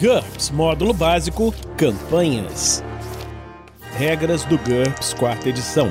[0.00, 2.84] GURPS Módulo Básico Campanhas.
[3.96, 5.88] Regras do GURPS Quarta Edição.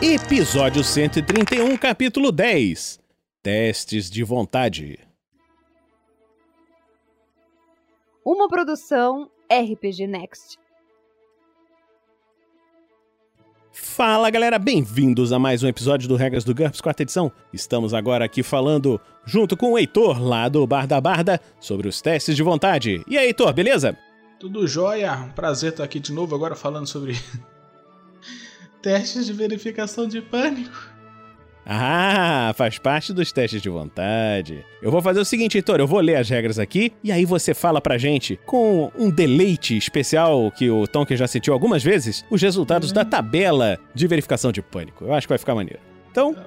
[0.00, 2.98] Episódio 131, capítulo 10.
[3.42, 5.06] Testes de vontade.
[8.24, 10.58] Uma produção RPG Next.
[13.74, 17.32] Fala galera, bem-vindos a mais um episódio do Regras do GURPS Quarta Edição.
[17.50, 22.02] Estamos agora aqui falando, junto com o Heitor, lá do Bar da Barda, sobre os
[22.02, 23.02] testes de vontade.
[23.08, 23.96] E aí, Heitor, beleza?
[24.38, 27.18] Tudo jóia, prazer estar aqui de novo agora falando sobre
[28.82, 30.91] testes de verificação de pânico.
[31.64, 34.64] Ah, faz parte dos testes de vontade.
[34.82, 37.54] Eu vou fazer o seguinte, Heitor, eu vou ler as regras aqui e aí você
[37.54, 42.42] fala pra gente, com um deleite especial que o Tonkin já sentiu algumas vezes, os
[42.42, 45.04] resultados da tabela de verificação de pânico.
[45.04, 45.78] Eu acho que vai ficar maneiro.
[46.10, 46.44] Então, Tá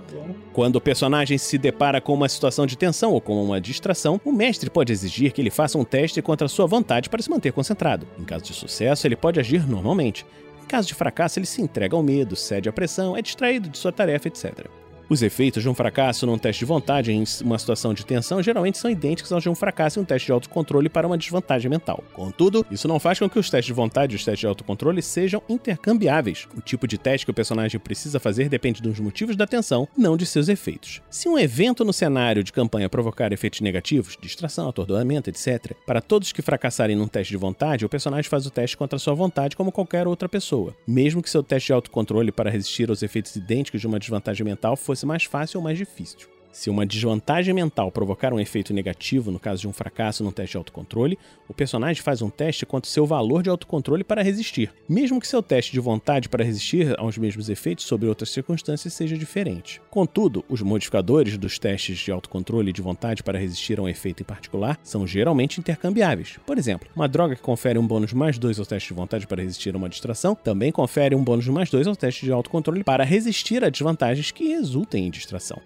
[0.53, 4.31] quando o personagem se depara com uma situação de tensão ou com uma distração, o
[4.31, 8.05] mestre pode exigir que ele faça um teste contra sua vontade para se manter concentrado.
[8.19, 10.23] Em caso de sucesso, ele pode agir normalmente.
[10.63, 13.77] Em caso de fracasso, ele se entrega ao medo, cede à pressão, é distraído de
[13.77, 14.67] sua tarefa, etc.
[15.07, 18.79] Os efeitos de um fracasso num teste de vontade em uma situação de tensão geralmente
[18.79, 22.03] são idênticos aos de um fracasso em um teste de autocontrole para uma desvantagem mental.
[22.11, 25.03] Contudo, isso não faz com que os testes de vontade e os testes de autocontrole
[25.03, 26.47] sejam intercambiáveis.
[26.57, 30.17] O tipo de teste que o personagem precisa fazer depende dos motivos da tensão, não
[30.17, 31.03] de seus efeitos.
[31.07, 36.31] Se um evento no cenário de campanha provocar efeitos negativos, distração, atordoamento, etc., para todos
[36.31, 39.71] que fracassarem num teste de vontade, o personagem faz o teste contra sua vontade como
[39.71, 43.85] qualquer outra pessoa, mesmo que seu teste de autocontrole para resistir aos efeitos idênticos de
[43.85, 46.34] uma desvantagem mental fosse mais fácil ou mais difícil.
[46.55, 50.51] Se uma desvantagem mental provocar um efeito negativo, no caso de um fracasso no teste
[50.51, 54.71] de autocontrole, o personagem faz um teste contra o seu valor de autocontrole para resistir,
[54.87, 59.17] mesmo que seu teste de vontade para resistir aos mesmos efeitos sob outras circunstâncias seja
[59.17, 59.81] diferente.
[59.89, 64.23] Contudo, os modificadores dos testes de autocontrole e de vontade para resistir a um efeito
[64.23, 66.39] em particular são geralmente intercambiáveis.
[66.45, 69.41] Por exemplo, uma droga que confere um bônus mais 2 ao teste de vontade para
[69.41, 73.03] resistir a uma distração também confere um bônus mais 2 ao teste de autocontrole para
[73.03, 75.61] resistir a desvantagens que resultem em distração.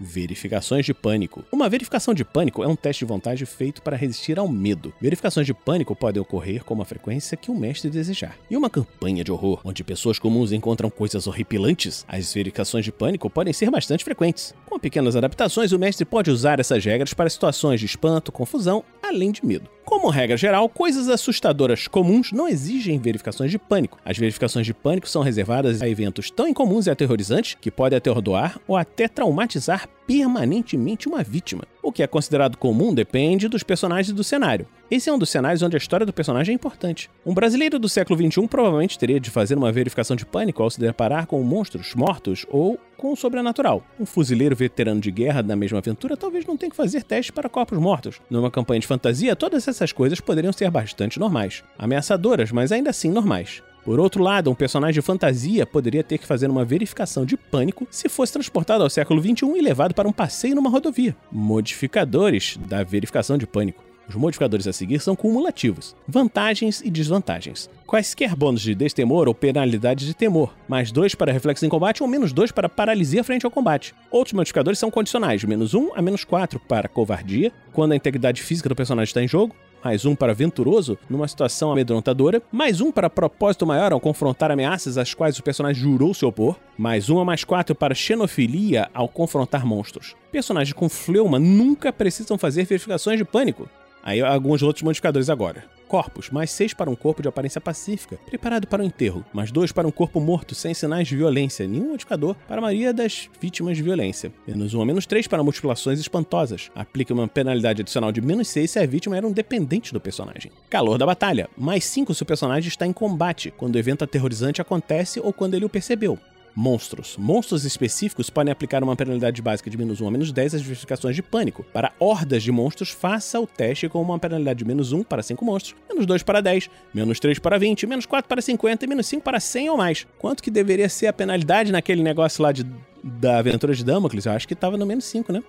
[0.00, 1.44] Verificações de pânico.
[1.52, 4.94] Uma verificação de pânico é um teste de vontade feito para resistir ao medo.
[4.98, 8.38] Verificações de pânico podem ocorrer com uma frequência que o mestre desejar.
[8.50, 13.28] Em uma campanha de horror, onde pessoas comuns encontram coisas horripilantes, as verificações de pânico
[13.28, 14.54] podem ser bastante frequentes.
[14.70, 19.32] Com pequenas adaptações, o mestre pode usar essas regras para situações de espanto, confusão, além
[19.32, 19.68] de medo.
[19.84, 23.98] Como regra geral, coisas assustadoras comuns não exigem verificações de pânico.
[24.04, 28.60] As verificações de pânico são reservadas a eventos tão incomuns e aterrorizantes que podem atordoar
[28.68, 31.62] ou até traumatizar permanentemente uma vítima.
[31.80, 34.66] O que é considerado comum depende dos personagens e do cenário.
[34.90, 37.08] Esse é um dos cenários onde a história do personagem é importante.
[37.24, 40.80] Um brasileiro do século XXI provavelmente teria de fazer uma verificação de pânico ao se
[40.80, 43.84] deparar com monstros mortos ou com o sobrenatural.
[44.00, 47.48] Um fuzileiro veterano de guerra na mesma aventura talvez não tenha que fazer testes para
[47.48, 48.20] corpos mortos.
[48.28, 51.62] Numa campanha de fantasia, todas essas coisas poderiam ser bastante normais.
[51.78, 53.62] Ameaçadoras, mas ainda assim normais.
[53.84, 57.86] Por outro lado, um personagem de fantasia poderia ter que fazer uma verificação de pânico
[57.90, 61.16] se fosse transportado ao século XXI e levado para um passeio numa rodovia.
[61.32, 63.90] Modificadores da verificação de pânico.
[64.10, 67.70] Os modificadores a seguir são cumulativos, vantagens e desvantagens.
[67.86, 72.08] Quaisquer bônus de destemor ou penalidades de temor, mais 2 para reflexo em combate ou
[72.08, 73.94] menos 2 para paralisia frente ao combate.
[74.10, 78.68] Outros modificadores são condicionais, menos 1 a menos 4 para covardia, quando a integridade física
[78.68, 83.10] do personagem está em jogo, mais um para venturoso numa situação amedrontadora, mais um para
[83.10, 87.24] propósito maior ao confrontar ameaças às quais o personagem jurou se opor, mais um a
[87.24, 90.14] mais quatro para xenofilia ao confrontar monstros.
[90.30, 93.68] Personagens com fleuma nunca precisam fazer verificações de pânico.
[94.02, 95.64] Aí alguns outros modificadores agora.
[95.90, 99.72] Corpos, mais 6 para um corpo de aparência pacífica, preparado para o enterro, mais 2
[99.72, 103.76] para um corpo morto sem sinais de violência, nenhum modificador para a maioria das vítimas
[103.76, 104.32] de violência.
[104.46, 106.70] Menos 1 a menos 3 para mutilações espantosas.
[106.76, 110.52] Aplica uma penalidade adicional de menos 6 se a vítima era um dependente do personagem.
[110.68, 114.62] Calor da batalha, mais 5 se o personagem está em combate, quando o evento aterrorizante
[114.62, 116.16] acontece ou quando ele o percebeu.
[116.54, 117.16] Monstros.
[117.16, 121.14] Monstros específicos podem aplicar uma penalidade básica de menos 1 a menos 10 às verificações
[121.16, 121.64] de pânico.
[121.72, 125.44] Para hordas de monstros, faça o teste com uma penalidade de menos 1 para 5
[125.44, 129.06] monstros, menos 2 para 10, menos 3 para 20, menos 4 para 50 e menos
[129.06, 130.06] 5 para 100 ou mais.
[130.18, 132.66] Quanto que deveria ser a penalidade naquele negócio lá de,
[133.02, 134.26] da aventura de Damocles?
[134.26, 135.42] Eu acho que tava no menos 5, né?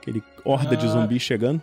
[0.00, 0.90] Aquele horda de Ah.
[0.90, 1.62] zumbis chegando.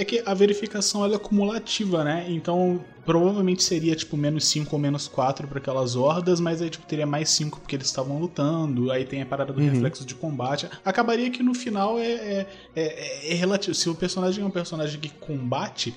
[0.00, 2.26] É que a verificação ela é cumulativa, né?
[2.28, 6.86] Então provavelmente seria tipo menos 5 ou menos 4 para aquelas hordas, mas aí tipo
[6.86, 9.68] teria mais 5 porque eles estavam lutando, aí tem a parada do Uhum.
[9.70, 10.68] reflexo de combate.
[10.84, 12.46] Acabaria que no final é, é,
[12.76, 13.74] é, é relativo.
[13.74, 15.94] Se o personagem é um personagem que combate,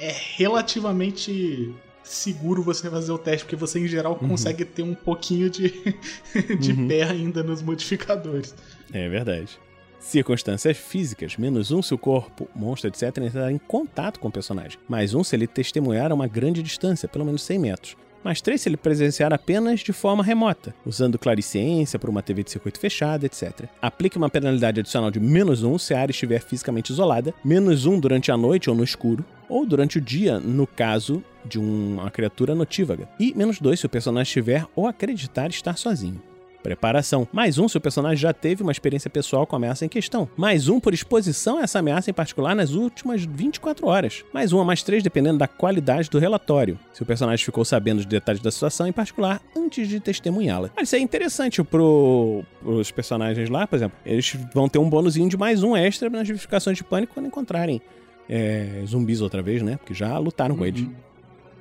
[0.00, 1.72] é relativamente
[2.02, 4.28] seguro você fazer o teste, porque você em geral Uhum.
[4.30, 5.68] consegue ter um pouquinho de,
[6.60, 6.88] de Uhum.
[6.88, 8.54] pé ainda nos modificadores.
[8.92, 9.58] É verdade.
[10.04, 13.16] Circunstâncias físicas, menos um se o corpo, monstro, etc.
[13.18, 14.78] entrar em contato com o personagem.
[14.86, 18.62] Mais um se ele testemunhar a uma grande distância, pelo menos 100 metros mais três
[18.62, 23.24] se ele presenciar apenas de forma remota, usando clariciência por uma TV de circuito fechado,
[23.24, 23.66] etc.
[23.82, 28.00] Aplique uma penalidade adicional de menos um se a área estiver fisicamente isolada, menos um
[28.00, 32.54] durante a noite ou no escuro, ou durante o dia, no caso de uma criatura
[32.54, 36.22] notívaga, e menos dois se o personagem estiver ou acreditar estar sozinho.
[36.64, 37.28] Preparação.
[37.30, 40.26] Mais um se o personagem já teve uma experiência pessoal com a ameaça em questão.
[40.34, 44.24] Mais um por exposição a essa ameaça em particular nas últimas 24 horas.
[44.32, 46.78] Mais um a mais três dependendo da qualidade do relatório.
[46.94, 50.70] Se o personagem ficou sabendo os detalhes da situação em particular antes de testemunhá-la.
[50.74, 53.98] Mas isso é interessante pro, pros personagens lá, por exemplo.
[54.06, 57.82] Eles vão ter um bônusinho de mais um extra nas justificações de pânico quando encontrarem
[58.26, 59.76] é, zumbis outra vez, né?
[59.76, 60.60] Porque já lutaram uhum.
[60.60, 60.86] com eles.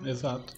[0.06, 0.54] Exato.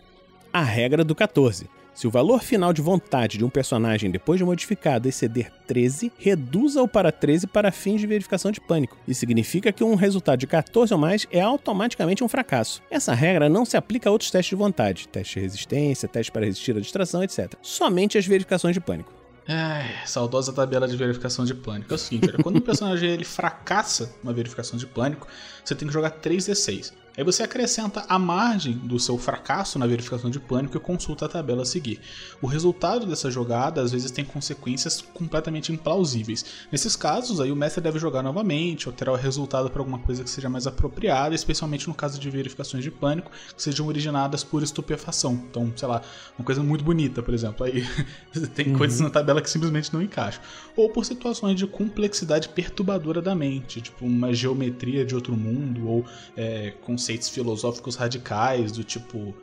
[0.53, 1.67] A regra do 14.
[1.95, 6.89] Se o valor final de vontade de um personagem depois de modificado exceder 13, reduza-o
[6.89, 8.97] para 13 para fins de verificação de pânico.
[9.07, 12.83] Isso significa que um resultado de 14 ou mais é automaticamente um fracasso.
[12.91, 16.45] Essa regra não se aplica a outros testes de vontade, teste de resistência, teste para
[16.45, 17.53] resistir à distração, etc.
[17.61, 19.13] Somente às verificações de pânico.
[19.47, 21.93] É, saudosa tabela de verificação de pânico.
[21.93, 25.27] É o seguinte, quando um personagem ele fracassa uma verificação de pânico,
[25.63, 26.91] você tem que jogar 3d6.
[27.17, 31.29] Aí você acrescenta a margem do seu fracasso na verificação de pânico e consulta a
[31.29, 31.99] tabela a seguir.
[32.41, 36.45] O resultado dessa jogada às vezes tem consequências completamente implausíveis.
[36.71, 40.29] Nesses casos, aí o mestre deve jogar novamente, alterar o resultado para alguma coisa que
[40.29, 45.33] seja mais apropriada, especialmente no caso de verificações de pânico que sejam originadas por estupefação.
[45.49, 46.01] Então, sei lá,
[46.37, 47.87] uma coisa muito bonita, por exemplo, aí
[48.53, 48.77] tem uhum.
[48.77, 50.41] coisas na tabela que simplesmente não encaixam.
[50.75, 56.05] Ou por situações de complexidade perturbadora da mente, tipo uma geometria de outro mundo ou
[56.35, 56.73] é,
[57.05, 59.35] conceitos filosóficos radicais do tipo.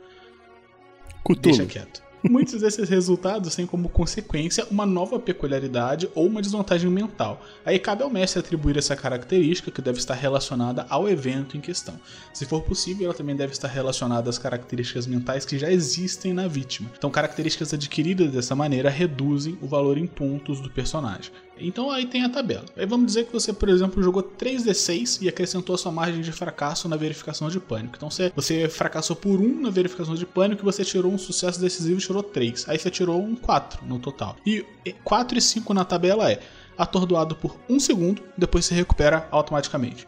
[1.23, 1.39] Cthulhu.
[1.41, 2.03] Deixa quieto.
[2.29, 7.41] Muitos desses resultados têm como consequência uma nova peculiaridade ou uma desvantagem mental.
[7.65, 11.99] Aí cabe ao mestre atribuir essa característica que deve estar relacionada ao evento em questão.
[12.33, 16.47] Se for possível, ela também deve estar relacionada às características mentais que já existem na
[16.47, 16.89] vítima.
[16.97, 21.29] Então, características adquiridas dessa maneira reduzem o valor em pontos do personagem.
[21.57, 22.65] Então aí tem a tabela.
[22.75, 26.31] Aí vamos dizer que você, por exemplo, jogou 3d6 e acrescentou a sua margem de
[26.31, 27.95] fracasso na verificação de pânico.
[27.95, 31.59] Então você, você fracassou por 1 na verificação de pânico e você tirou um sucesso
[31.59, 32.67] decisivo e tirou 3.
[32.67, 34.35] Aí você tirou um 4 no total.
[34.45, 34.65] E
[35.03, 36.39] 4 e 5 na tabela é
[36.77, 40.07] atordoado por 1 segundo, depois se recupera automaticamente.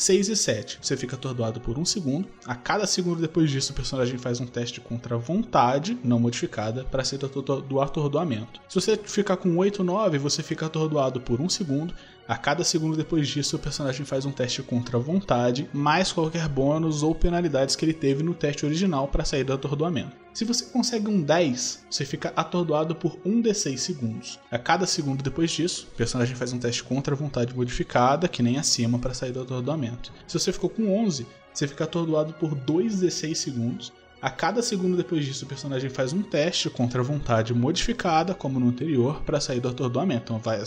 [0.00, 0.78] 6 e 7.
[0.80, 2.26] Você fica atordoado por um segundo.
[2.46, 7.04] A cada segundo depois disso, o personagem faz um teste contra vontade, não modificada, para
[7.04, 8.60] sair do atordoamento.
[8.66, 11.94] Se você ficar com 8 ou 9, você fica atordoado por um segundo.
[12.30, 17.02] A cada segundo depois disso, o personagem faz um teste contra vontade, mais qualquer bônus
[17.02, 20.16] ou penalidades que ele teve no teste original para sair do atordoamento.
[20.32, 24.38] Se você consegue um 10, você fica atordoado por 1d6 segundos.
[24.48, 28.58] A cada segundo depois disso, o personagem faz um teste contra vontade modificada, que nem
[28.58, 30.12] acima, para sair do atordoamento.
[30.28, 33.92] Se você ficou com 11, você fica atordoado por 2d6 segundos.
[34.22, 38.68] A cada segundo depois disso, o personagem faz um teste contra vontade modificada, como no
[38.68, 40.32] anterior, para sair do atordoamento.
[40.32, 40.62] Então vai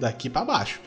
[0.00, 0.80] daqui para baixo.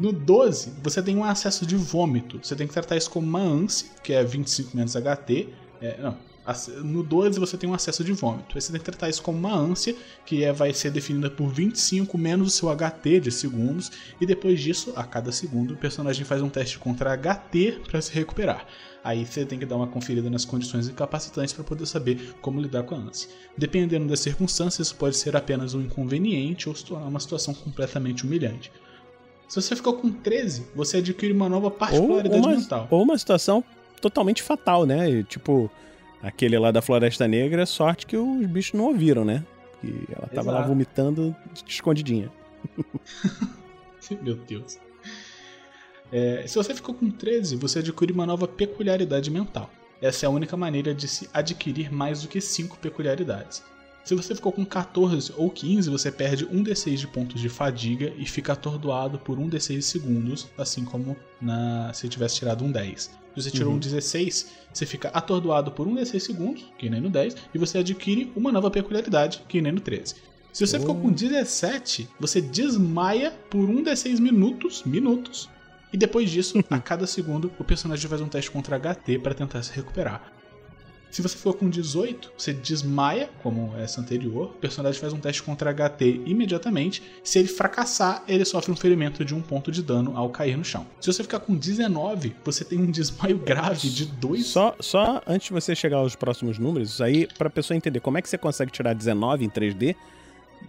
[0.00, 2.40] No 12, você tem um acesso de vômito.
[2.42, 5.48] Você tem que tratar isso como uma ânsia, que é 25 menos HT.
[5.80, 6.16] É, não,
[6.82, 8.54] no 12 você tem um acesso de vômito.
[8.54, 9.94] Aí você tem que tratar isso como uma ânsia,
[10.26, 13.90] que é, vai ser definida por 25 menos o seu HT de segundos.
[14.20, 18.12] E depois disso, a cada segundo, o personagem faz um teste contra HT para se
[18.12, 18.66] recuperar.
[19.02, 22.82] Aí você tem que dar uma conferida nas condições incapacitantes para poder saber como lidar
[22.82, 23.30] com a ânsia.
[23.56, 28.24] Dependendo das circunstâncias, isso pode ser apenas um inconveniente ou se tornar uma situação completamente
[28.24, 28.70] humilhante.
[29.50, 32.88] Se você ficou com 13, você adquire uma nova particularidade ou uma, mental.
[32.88, 33.64] Ou uma situação
[34.00, 35.24] totalmente fatal, né?
[35.24, 35.68] Tipo,
[36.22, 39.44] aquele lá da Floresta Negra, sorte que os bichos não ouviram, né?
[39.80, 40.50] Que ela tava Exato.
[40.50, 41.34] lá vomitando
[41.66, 42.30] escondidinha.
[44.22, 44.78] Meu Deus.
[46.12, 49.68] É, se você ficou com 13, você adquire uma nova peculiaridade mental.
[50.00, 53.64] Essa é a única maneira de se adquirir mais do que 5 peculiaridades.
[54.04, 58.12] Se você ficou com 14 ou 15, você perde 1 d6 de pontos de fadiga
[58.16, 63.02] e fica atordoado por 1 d6 segundos, assim como na se tivesse tirado um 10.
[63.02, 63.76] Se você tirou uhum.
[63.76, 67.78] um 16, você fica atordoado por 1 d6 segundos, que nem no 10, e você
[67.78, 70.16] adquire uma nova peculiaridade, que nem no 13.
[70.52, 70.80] Se você oh.
[70.80, 75.48] ficou com 17, você desmaia por 1 d6 minutos, minutos,
[75.92, 79.62] e depois disso, a cada segundo, o personagem faz um teste contra HT para tentar
[79.62, 80.39] se recuperar.
[81.10, 84.46] Se você for com 18, você desmaia, como essa anterior.
[84.46, 87.02] O personagem faz um teste contra HT imediatamente.
[87.24, 90.64] Se ele fracassar, ele sofre um ferimento de um ponto de dano ao cair no
[90.64, 90.86] chão.
[91.00, 94.46] Se você ficar com 19, você tem um desmaio grave de 2.
[94.46, 98.22] Só, só antes de você chegar aos próximos números, aí, pra pessoa entender como é
[98.22, 99.96] que você consegue tirar 19 em 3D,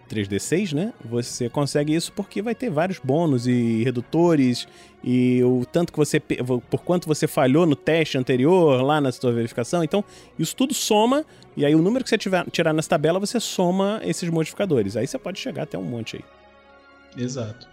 [0.10, 0.94] 3d6, né?
[1.06, 4.68] Você consegue isso porque vai ter vários bônus e redutores
[5.04, 9.32] e o tanto que você por quanto você falhou no teste anterior lá na sua
[9.32, 9.84] verificação.
[9.84, 10.04] Então,
[10.38, 14.02] isso tudo soma e aí o número que você tiver, tirar nessa tabela, você soma
[14.04, 14.96] esses modificadores.
[14.96, 17.24] Aí você pode chegar até um monte aí.
[17.24, 17.68] Exato.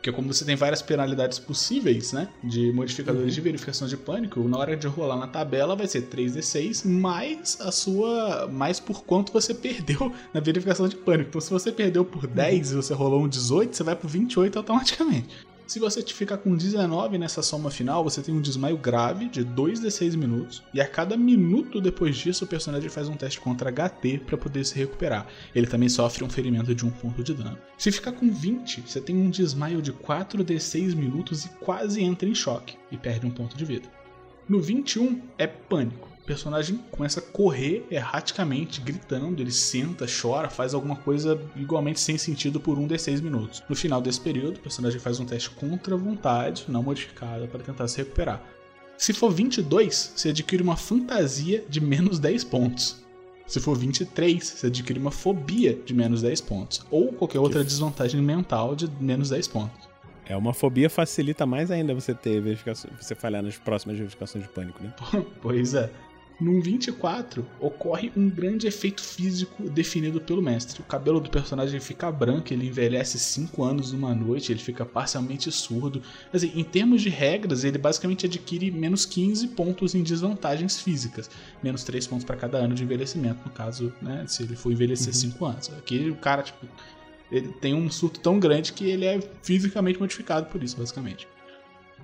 [0.00, 2.28] Porque como você tem várias penalidades possíveis, né?
[2.42, 3.34] De modificadores uhum.
[3.34, 7.70] de verificação de pânico, na hora de rolar na tabela vai ser 3d6 mais a
[7.70, 8.48] sua.
[8.50, 11.28] mais por quanto você perdeu na verificação de pânico.
[11.28, 12.78] Então se você perdeu por 10 uhum.
[12.78, 15.49] e você rolou um 18, você vai pro 28 automaticamente.
[15.70, 20.16] Se você ficar com 19 nessa soma final, você tem um desmaio grave de 2d6
[20.16, 24.36] minutos, e a cada minuto depois disso o personagem faz um teste contra HT para
[24.36, 25.28] poder se recuperar.
[25.54, 27.56] Ele também sofre um ferimento de um ponto de dano.
[27.78, 32.34] Se ficar com 20, você tem um desmaio de 4d6 minutos e quase entra em
[32.34, 33.88] choque e perde um ponto de vida.
[34.48, 40.96] No 21 é pânico personagem começa a correr erraticamente, gritando, ele senta, chora, faz alguma
[40.96, 43.62] coisa igualmente sem sentido por um de seis minutos.
[43.68, 47.62] No final desse período, o personagem faz um teste contra a vontade, não modificada, para
[47.62, 48.42] tentar se recuperar.
[48.96, 53.02] Se for 22, você adquire uma fantasia de menos 10 pontos.
[53.46, 56.84] Se for 23, você adquire uma fobia de menos 10 pontos.
[56.90, 59.88] Ou qualquer outra desvantagem mental de menos 10 pontos.
[60.26, 64.50] É, uma fobia facilita mais ainda você ter verificação, você falhar nas próximas verificações de
[64.50, 64.94] pânico, né?
[65.42, 65.90] pois é.
[66.40, 70.80] Num 24, ocorre um grande efeito físico definido pelo mestre.
[70.80, 75.52] O cabelo do personagem fica branco, ele envelhece 5 anos numa noite, ele fica parcialmente
[75.52, 76.00] surdo.
[76.32, 81.28] Assim, em termos de regras, ele basicamente adquire menos 15 pontos em desvantagens físicas.
[81.62, 85.14] Menos 3 pontos para cada ano de envelhecimento, no caso, né, se ele for envelhecer
[85.14, 85.50] 5 uhum.
[85.50, 85.70] anos.
[85.76, 86.66] Aqui o cara, tipo,
[87.30, 91.28] ele tem um surto tão grande que ele é fisicamente modificado por isso, basicamente.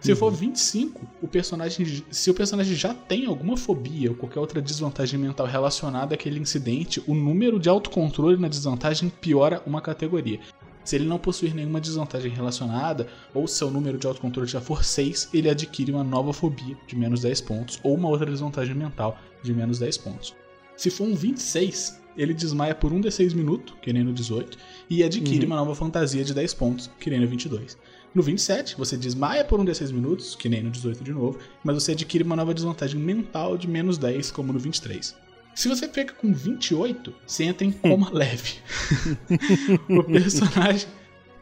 [0.01, 0.17] Se uhum.
[0.17, 5.19] for 25, o personagem, se o personagem já tem alguma fobia ou qualquer outra desvantagem
[5.19, 10.39] mental relacionada àquele incidente, o número de autocontrole na desvantagem piora uma categoria.
[10.85, 15.31] Se ele não possuir nenhuma desvantagem relacionada, ou seu número de autocontrole já for 6,
[15.35, 19.53] ele adquire uma nova fobia de menos 10 pontos, ou uma outra desvantagem mental de
[19.53, 20.35] menos 10 pontos.
[20.77, 24.57] Se for um 26, ele desmaia por 1 d6 minuto, que nem no 18,
[24.89, 25.47] e adquire uhum.
[25.47, 27.77] uma nova fantasia de 10 pontos, que nem no 22.
[28.17, 31.75] No 27, você desmaia por um desses minutos, que nem no 18 de novo, mas
[31.75, 35.15] você adquire uma nova desvantagem mental de menos 10, como no 23.
[35.55, 38.55] Se você pega com 28, você entra em coma leve.
[39.87, 40.89] o personagem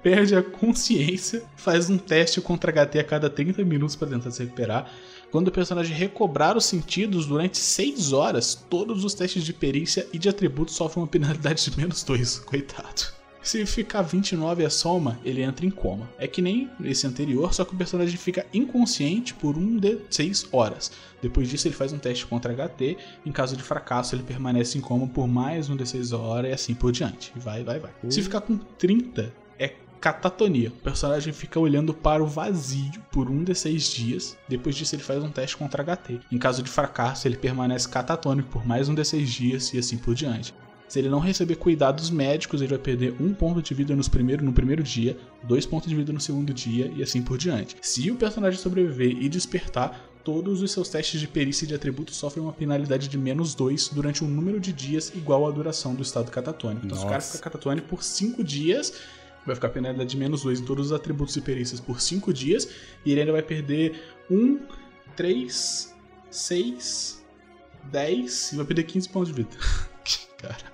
[0.02, 4.42] perde a consciência, faz um teste contra HT a cada 30 minutos para tentar se
[4.42, 4.90] recuperar.
[5.30, 10.18] Quando o personagem recobrar os sentidos durante 6 horas, todos os testes de perícia e
[10.18, 12.40] de atributos sofrem uma penalidade de menos 2.
[12.40, 13.13] Coitado.
[13.44, 16.08] Se ficar 29 a soma, ele entra em coma.
[16.18, 20.48] É que nem esse anterior, só que o personagem fica inconsciente por um de 6
[20.50, 20.90] horas.
[21.20, 22.96] Depois disso, ele faz um teste contra HT.
[23.24, 26.54] Em caso de fracasso, ele permanece em coma por mais um de 6 horas e
[26.54, 27.34] assim por diante.
[27.36, 27.90] Vai, vai, vai.
[28.08, 30.70] Se ficar com 30, é catatonia.
[30.70, 34.38] O personagem fica olhando para o vazio por um de seis dias.
[34.48, 36.18] Depois disso, ele faz um teste contra HT.
[36.32, 39.98] Em caso de fracasso, ele permanece catatônico por mais um de seis dias e assim
[39.98, 40.54] por diante.
[40.94, 44.44] Se ele não receber cuidados médicos, ele vai perder um ponto de vida nos primeiro,
[44.44, 47.76] no primeiro dia, dois pontos de vida no segundo dia e assim por diante.
[47.82, 52.14] Se o personagem sobreviver e despertar, todos os seus testes de perícia e de atributos
[52.14, 56.02] sofrem uma penalidade de menos 2 durante um número de dias igual à duração do
[56.04, 56.86] estado catatônico.
[56.86, 57.00] Então, Nossa.
[57.00, 58.92] se o cara ficar catatônico por 5 dias,
[59.44, 62.68] vai ficar penalidade de menos 2 em todos os atributos e perícias por 5 dias,
[63.04, 64.60] e ele ainda vai perder 1,
[65.16, 65.92] 3,
[66.30, 67.24] 6,
[67.90, 69.50] 10 e vai perder 15 pontos de vida.
[70.38, 70.73] cara.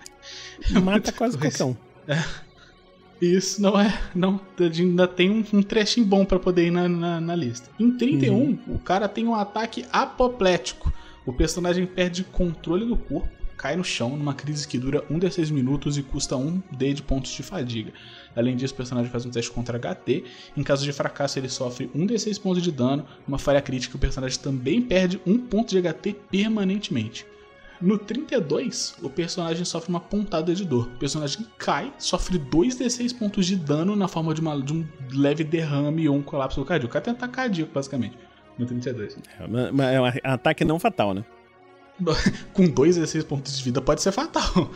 [0.82, 1.76] Mata quase qualquer um.
[2.08, 2.22] É.
[3.20, 4.00] Isso não é.
[4.14, 7.68] Não, ainda tem um, um trechinho bom para poder ir na, na, na, lista.
[7.78, 8.58] Em 31, uhum.
[8.68, 10.92] o cara tem um ataque apoplético.
[11.26, 15.30] O personagem perde controle do corpo, cai no chão numa crise que dura 1 de
[15.30, 17.92] 6 minutos e custa 1 D de pontos de fadiga.
[18.34, 20.24] Além disso, o personagem faz um teste contra HT.
[20.56, 23.04] Em caso de fracasso, ele sofre 1 de 6 pontos de dano.
[23.28, 27.26] Uma falha crítica, o personagem também perde 1 ponto de HT permanentemente.
[27.80, 30.86] No 32, o personagem sofre uma pontada de dor.
[30.86, 35.42] O personagem cai, sofre 2d6 pontos de dano na forma de, uma, de um leve
[35.42, 36.90] derrame ou um colapso cardíaco.
[36.90, 38.18] O cara tem ataque cardíaco, basicamente.
[38.58, 39.16] No 32.
[39.38, 41.24] É, mas é um ataque não fatal, né?
[42.52, 44.70] Com 2d6 pontos de vida pode ser fatal.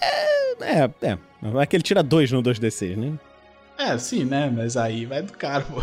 [0.00, 0.90] É, é.
[1.02, 1.18] é.
[1.42, 3.18] Mas é que ele tira 2 no 2d6, né?
[3.76, 4.50] É, sim, né?
[4.54, 5.82] Mas aí vai do cara, pô.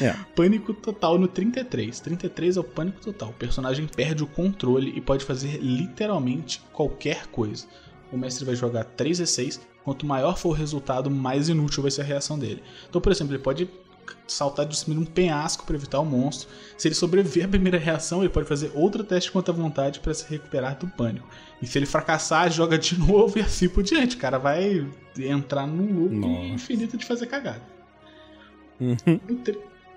[0.00, 0.12] É.
[0.34, 2.00] Pânico total no 33.
[2.00, 3.30] 33 é o pânico total.
[3.30, 7.66] O personagem perde o controle e pode fazer literalmente qualquer coisa.
[8.12, 9.60] O mestre vai jogar 3 e 6.
[9.84, 12.62] Quanto maior for o resultado, mais inútil vai ser a reação dele.
[12.88, 13.68] Então, por exemplo, ele pode
[14.26, 16.48] saltar de cima de um penhasco para evitar o monstro.
[16.76, 20.14] Se ele sobreviver à primeira reação, ele pode fazer outro teste contra a vontade para
[20.14, 21.28] se recuperar do pânico.
[21.60, 24.16] E se ele fracassar, joga de novo e assim por diante.
[24.16, 24.86] O cara vai
[25.18, 26.46] entrar num loop Nossa.
[26.46, 27.73] infinito de fazer cagada.
[28.80, 29.20] Uhum.
[29.28, 29.40] No,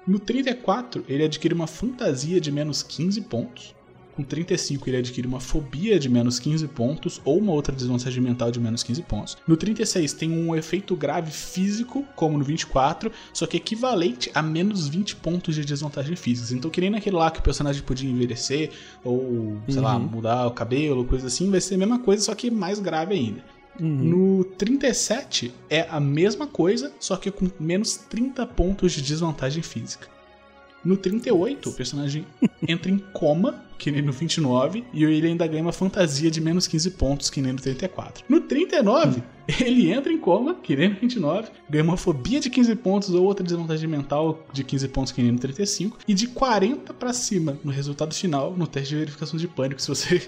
[0.08, 3.76] no 34, ele adquire uma fantasia de menos 15 pontos.
[4.18, 8.50] Com 35, ele adquire uma fobia de menos 15 pontos ou uma outra desvantagem mental
[8.50, 9.38] de menos 15 pontos.
[9.48, 14.88] No 36, tem um efeito grave físico, como no 24, só que equivalente a menos
[14.88, 16.58] 20 pontos de desvantagem física.
[16.58, 18.72] Então, que nem naquele lá que o personagem podia envelhecer,
[19.04, 19.84] ou, sei uhum.
[19.84, 23.14] lá, mudar o cabelo, coisa assim, vai ser a mesma coisa, só que mais grave
[23.14, 23.44] ainda.
[23.80, 24.38] Uhum.
[24.38, 30.08] No 37 é a mesma coisa, só que com menos 30 pontos de desvantagem física.
[30.84, 32.26] No 38, o personagem
[32.66, 36.66] entra em coma, que nem no 29, e ele ainda ganha uma fantasia de menos
[36.66, 38.24] 15 pontos, que nem no 34.
[38.30, 39.22] No 39,
[39.60, 43.26] ele entra em coma, que nem no 29, ganha uma fobia de 15 pontos ou
[43.26, 47.58] outra desvantagem mental de 15 pontos, que nem no 35, e de 40 para cima
[47.64, 50.22] no resultado final, no teste de verificação de pânico, se você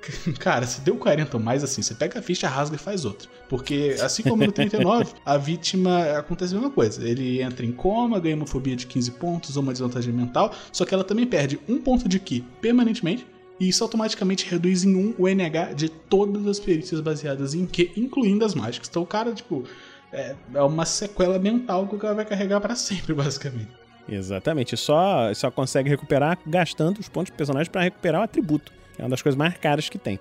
[0.38, 3.28] Cara, se deu 40 ou mais, assim, você pega a ficha, rasga e faz outra.
[3.48, 7.06] Porque, assim como no 39, a vítima acontece a mesma coisa.
[7.06, 10.84] Ele entra em coma, ganha uma fobia de 15 pontos ou uma desvantagem mental, só
[10.84, 13.26] que ela também perde um ponto de Ki permanentemente.
[13.60, 17.90] E isso automaticamente reduz em um o NH de todas as perícias baseadas em Ki,
[17.96, 18.88] incluindo as mágicas.
[18.88, 19.64] Então o cara, tipo,
[20.12, 23.68] é, é uma sequela mental que o cara vai carregar para sempre, basicamente.
[24.08, 24.76] Exatamente.
[24.76, 28.72] Só, só consegue recuperar gastando os pontos do personagem para recuperar o atributo.
[28.98, 30.18] É uma das coisas mais caras que tem.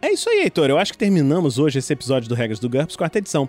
[0.00, 0.68] É isso aí, Heitor.
[0.68, 3.48] Eu acho que terminamos hoje esse episódio do Regras do GURPS, quarta edição.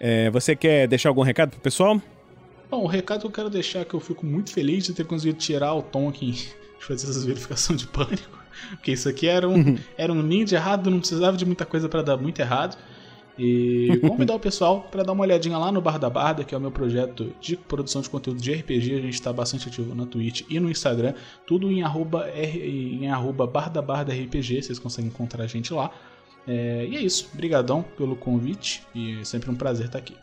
[0.00, 2.00] É, você quer deixar algum recado pro pessoal?
[2.70, 5.04] Bom, o recado que eu quero deixar é que eu fico muito feliz de ter
[5.04, 6.32] conseguido tirar o Tom aqui
[6.78, 8.38] de fazer essas verificações de pânico.
[8.70, 9.78] Porque isso aqui era um, uhum.
[9.96, 12.76] era um ninho de errado, não precisava de muita coisa para dar muito errado.
[13.38, 16.58] E convidar o pessoal para dar uma olhadinha lá no Bar da Barda, que é
[16.58, 18.94] o meu projeto de produção de conteúdo de RPG.
[18.94, 21.14] A gente está bastante ativo na Twitch e no Instagram,
[21.46, 25.90] tudo em arroba, R, em arroba Barda Barda RPG, vocês conseguem encontrar a gente lá.
[26.46, 30.14] É, e é isso, brigadão pelo convite e é sempre um prazer estar aqui.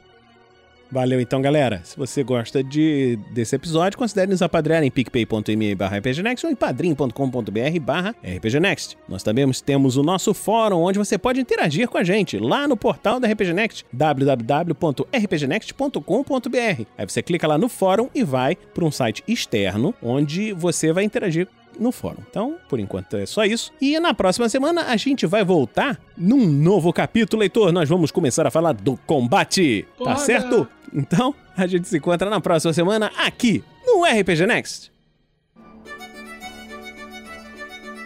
[0.92, 1.80] Valeu então, galera.
[1.86, 6.56] Se você gosta de, desse episódio, considere nos apadrear em picpay.me barra rpgnext ou em
[6.56, 8.98] padrim.com.br barra rpgnext.
[9.08, 12.76] Nós também temos o nosso fórum, onde você pode interagir com a gente, lá no
[12.76, 16.86] portal da RPGnext, www.rpgnext.com.br.
[16.98, 21.06] Aí você clica lá no fórum e vai para um site externo, onde você vai
[21.06, 21.48] interagir
[21.80, 22.22] no fórum.
[22.30, 23.72] Então, por enquanto é só isso.
[23.80, 27.72] E na próxima semana a gente vai voltar num novo capítulo, leitor.
[27.72, 29.86] Nós vamos começar a falar do combate.
[30.04, 30.68] Tá certo?
[30.94, 34.92] Então, a gente se encontra na próxima semana aqui no RPG Next.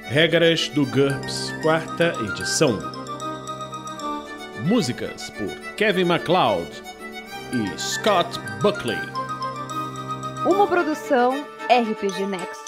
[0.07, 2.79] Regras do GURPS, quarta edição.
[4.67, 6.69] Músicas por Kevin MacLeod
[7.53, 8.99] e Scott Buckley.
[10.45, 12.64] Uma produção RPG Next.